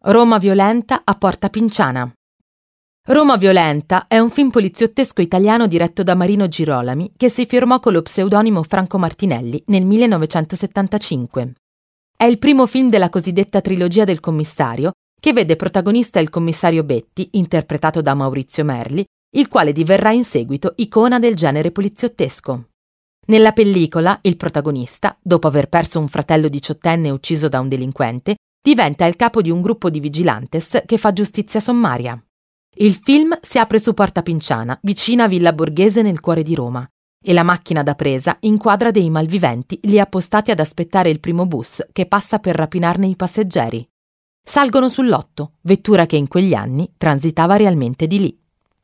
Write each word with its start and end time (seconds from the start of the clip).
Roma 0.00 0.38
violenta 0.38 1.02
a 1.02 1.14
Porta 1.16 1.48
Pinciana. 1.48 2.08
Roma 3.08 3.36
violenta 3.36 4.06
è 4.06 4.20
un 4.20 4.30
film 4.30 4.50
poliziottesco 4.50 5.20
italiano 5.20 5.66
diretto 5.66 6.04
da 6.04 6.14
Marino 6.14 6.46
Girolami 6.46 7.14
che 7.16 7.28
si 7.28 7.46
firmò 7.46 7.80
con 7.80 7.94
lo 7.94 8.02
pseudonimo 8.02 8.62
Franco 8.62 8.96
Martinelli 8.96 9.60
nel 9.66 9.84
1975. 9.84 11.52
È 12.16 12.22
il 12.22 12.38
primo 12.38 12.66
film 12.66 12.88
della 12.90 13.08
cosiddetta 13.08 13.60
trilogia 13.60 14.04
del 14.04 14.20
commissario 14.20 14.92
che 15.20 15.32
vede 15.32 15.56
protagonista 15.56 16.20
il 16.20 16.30
commissario 16.30 16.84
Betti, 16.84 17.30
interpretato 17.32 18.00
da 18.00 18.14
Maurizio 18.14 18.64
Merli, 18.64 19.04
il 19.34 19.48
quale 19.48 19.72
diverrà 19.72 20.12
in 20.12 20.22
seguito 20.22 20.74
icona 20.76 21.18
del 21.18 21.34
genere 21.34 21.72
poliziottesco. 21.72 22.68
Nella 23.26 23.50
pellicola, 23.50 24.16
il 24.22 24.36
protagonista, 24.36 25.18
dopo 25.20 25.48
aver 25.48 25.68
perso 25.68 25.98
un 25.98 26.06
fratello 26.06 26.46
diciottenne 26.46 27.10
ucciso 27.10 27.48
da 27.48 27.58
un 27.58 27.68
delinquente, 27.68 28.36
diventa 28.60 29.06
il 29.06 29.16
capo 29.16 29.40
di 29.40 29.50
un 29.50 29.60
gruppo 29.60 29.90
di 29.90 30.00
vigilantes 30.00 30.82
che 30.86 30.98
fa 30.98 31.12
giustizia 31.12 31.60
sommaria. 31.60 32.20
Il 32.76 32.94
film 32.94 33.38
si 33.40 33.58
apre 33.58 33.78
su 33.78 33.94
Porta 33.94 34.22
Pinciana, 34.22 34.78
vicina 34.82 35.24
a 35.24 35.28
Villa 35.28 35.52
Borghese 35.52 36.02
nel 36.02 36.20
cuore 36.20 36.42
di 36.42 36.54
Roma, 36.54 36.88
e 37.20 37.32
la 37.32 37.42
macchina 37.42 37.82
da 37.82 37.94
presa 37.94 38.36
inquadra 38.40 38.90
dei 38.90 39.10
malviventi 39.10 39.80
lì 39.82 39.98
appostati 39.98 40.50
ad 40.50 40.60
aspettare 40.60 41.10
il 41.10 41.20
primo 41.20 41.46
bus 41.46 41.84
che 41.92 42.06
passa 42.06 42.38
per 42.38 42.54
rapinarne 42.54 43.06
i 43.06 43.16
passeggeri. 43.16 43.88
Salgono 44.42 44.88
sull'otto, 44.88 45.54
vettura 45.62 46.06
che 46.06 46.16
in 46.16 46.28
quegli 46.28 46.54
anni 46.54 46.92
transitava 46.96 47.56
realmente 47.56 48.06
di 48.06 48.18
lì. 48.18 48.40